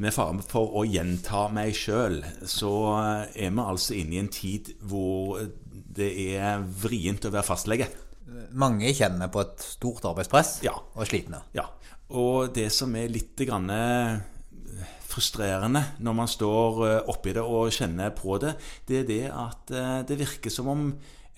[0.00, 2.72] med fare for å gjenta meg sjøl, så
[3.34, 5.40] er vi altså inne i en tid hvor
[5.70, 7.88] det er vrient å være fastlege.
[8.54, 10.76] Mange kjenner på et stort arbeidspress Ja.
[10.94, 11.42] og slitne.
[11.54, 11.66] Ja.
[12.10, 14.20] Og det som er litt grann eh,
[15.10, 18.54] frustrerende når man står eh, oppi det og kjenner på det,
[18.86, 20.86] det er det at eh, det virker som om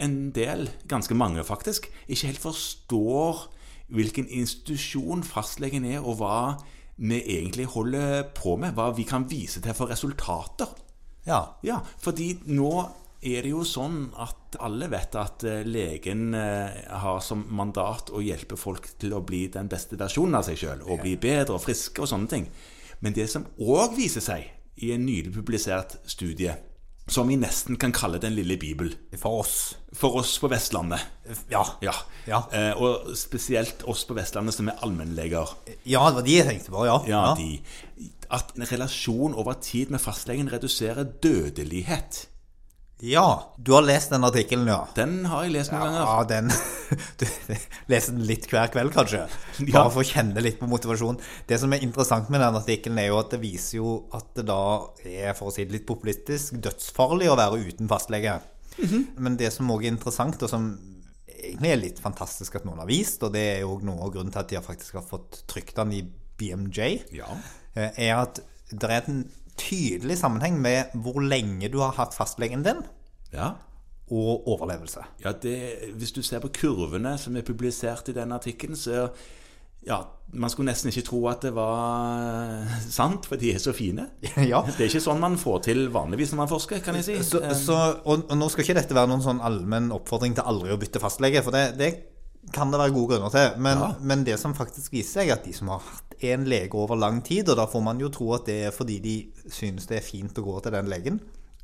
[0.02, 3.46] en del, ganske mange faktisk, ikke helt forstår
[3.93, 6.56] hvilken institusjon fastlegen er, og hva
[7.02, 8.76] vi egentlig holder på med.
[8.79, 10.70] Hva vi kan vise til for resultater.
[11.26, 11.58] Ja.
[11.66, 12.72] Ja, fordi nå
[13.22, 18.22] er det jo sånn at alle vet at eh, legen eh, har som mandat å
[18.22, 21.62] hjelpe folk til å bli den beste versjonen av seg sjøl, og bli bedre og
[21.62, 22.48] friske og sånne ting.
[23.02, 24.50] Men det som òg viser seg
[24.82, 26.57] i en nylig publisert studie,
[27.12, 29.75] som vi nesten kan kalle Den lille bibel, For oss.
[29.93, 31.00] for oss på Vestlandet
[31.52, 31.62] Ja.
[31.85, 31.93] ja.
[32.27, 32.42] Ja.
[32.52, 35.48] Eh, og spesielt oss på Vestlandet som er allmennleger.
[35.84, 36.98] Ja, det var de jeg tenkte på, ja.
[37.08, 37.60] Ja, de,
[38.30, 42.27] at en relasjon over tid med fastlegen reduserer dødelighet.
[43.03, 44.84] Ja, du har lest den artikkelen, ja.
[44.95, 46.05] Den har jeg lest noen ganger.
[46.06, 46.53] Ja, den
[47.19, 47.25] Du
[47.91, 49.25] leser den litt hver kveld, kanskje?
[49.27, 49.83] Bare Ja.
[49.91, 51.19] for å kjenne litt på motivasjonen.
[51.50, 54.45] Det som er interessant med den artikkelen, er jo at det viser jo at det
[54.47, 54.61] da
[55.03, 58.36] er, for å si det litt populistisk, dødsfarlig å være uten fastlege.
[58.78, 59.03] Mhm.
[59.19, 60.70] Men det som òg er interessant, og som
[61.42, 64.30] egentlig er litt fantastisk at noen har vist, og det er jo noe av grunnen
[64.33, 66.05] til at de har faktisk har fått trykt den i
[66.39, 67.27] BMJ, Ja.
[67.75, 68.39] eh, er at
[68.70, 69.25] det er en
[69.62, 72.82] tydelig sammenheng med hvor lenge du har hatt fastlegen din,
[73.32, 73.52] Ja.
[74.12, 75.00] og overlevelse.
[75.24, 75.55] ja det,
[75.96, 79.08] hvis du ser på kurvene som er publisert i den artikkelen, så
[79.86, 79.96] ja,
[80.33, 84.05] man skulle nesten ikke tro at det var sant, for de er så fine.
[84.52, 84.60] Ja.
[84.66, 87.16] Det er ikke sånn man får til vanligvis når man forsker, kan jeg si.
[87.27, 90.44] Så, Eh, så, og, og nå skal ikke dette være noen sånn allmenn oppfordring til
[90.46, 91.90] aldri å bytte fastlege, for det, det
[92.50, 93.60] kan det være gode grunner til.
[93.62, 93.94] Men, Ja.
[94.00, 96.96] men det som faktisk viser seg, er at de som har hatt en lege over
[96.96, 99.98] lang tid, og da får man jo tro at det er fordi de synes det
[99.98, 101.20] er fint å gå til den legen,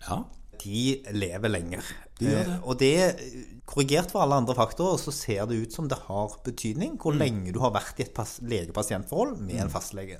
[0.08, 0.24] ja.
[0.62, 1.82] de lever lenger.
[2.18, 2.46] De det.
[2.48, 3.20] Eh, Og det,
[3.66, 7.18] korrigert for alle andre faktorer, så ser det ut som det har betydning hvor Mm.
[7.18, 10.18] lenge du har vært i et legepasientforhold med en fastlege.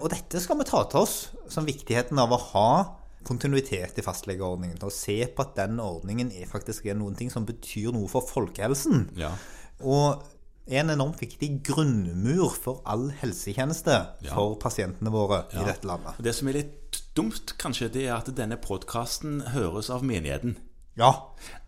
[0.00, 4.82] Og dette skal vi ta til oss som viktigheten av å ha kontinuitet i fastlegeordningen.
[4.82, 8.22] Og se på at den ordningen er faktisk er noen ting som betyr noe for
[8.22, 9.10] folkehelsen.
[9.16, 9.30] Ja.
[9.82, 10.22] Og
[10.70, 14.34] en enormt viktig grunnmur for all helsetjeneste Ja.
[14.34, 15.62] for pasientene våre Ja.
[15.62, 16.14] i dette landet.
[16.22, 20.56] Det som er litt dumt, kanskje, det er at denne podkasten høres av menigheten.
[20.96, 21.12] Ja.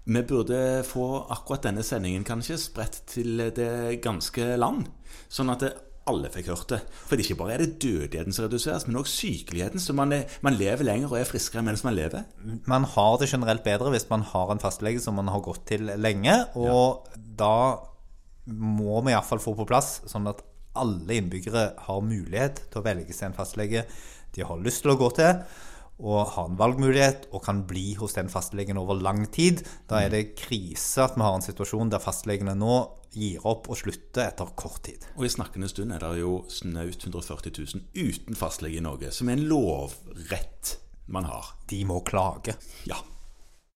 [0.07, 4.89] Vi burde få akkurat denne sendingen kanskje spredt til det ganske land,
[5.31, 5.63] sånn at
[6.07, 6.81] alle fikk hørt det.
[7.07, 9.79] For ikke bare er det dødeligheten som reduseres, men også sykeligheten.
[9.81, 12.25] Så man, er, man lever lenger og er friskere mens man lever.
[12.67, 15.81] man har det generelt bedre hvis man har en fastlege som man har gått til
[15.97, 16.47] lenge.
[16.57, 17.07] Og
[17.39, 17.79] da
[18.51, 20.43] må vi iallfall få på plass sånn at
[20.79, 23.85] alle innbyggere har mulighet til å velge seg en fastlege
[24.33, 25.43] de har lyst til å gå til,
[26.03, 29.61] og har en valgmulighet og kan bli hos den fastlegen over lang tid.
[29.91, 32.79] Da er det krise at vi har en situasjon der fastlegene nå
[33.13, 35.05] gir opp og slutter etter kort tid.
[35.19, 37.55] Og i snakkende stund er det jo snaut 140
[37.93, 40.77] 000 uten fastlege i Norge, som er en lovrett
[41.13, 41.55] man har.
[41.69, 42.57] De må klage.
[42.89, 42.99] Ja.